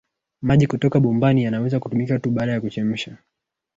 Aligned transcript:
Maji 0.41 0.67
kutoka 0.67 0.99
bombani 0.99 1.43
yanaweza 1.43 1.79
kutumika 1.79 2.19
tu 2.19 2.29
baada 2.31 2.51
ya 2.51 2.61
kuchemsha 2.61 3.17